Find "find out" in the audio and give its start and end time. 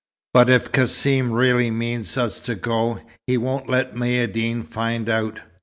4.65-5.41